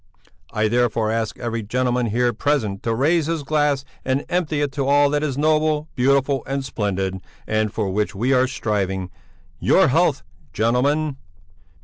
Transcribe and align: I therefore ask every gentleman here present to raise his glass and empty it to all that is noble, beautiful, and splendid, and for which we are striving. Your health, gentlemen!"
I 0.51 0.67
therefore 0.67 1.11
ask 1.11 1.37
every 1.37 1.61
gentleman 1.61 2.07
here 2.07 2.33
present 2.33 2.81
to 2.81 2.95
raise 2.95 3.27
his 3.27 3.43
glass 3.43 3.85
and 4.03 4.25
empty 4.29 4.61
it 4.61 4.71
to 4.71 4.87
all 4.87 5.11
that 5.11 5.21
is 5.21 5.37
noble, 5.37 5.89
beautiful, 5.93 6.41
and 6.47 6.65
splendid, 6.65 7.19
and 7.45 7.71
for 7.71 7.87
which 7.91 8.15
we 8.15 8.33
are 8.33 8.47
striving. 8.47 9.11
Your 9.59 9.89
health, 9.89 10.23
gentlemen!" 10.53 11.17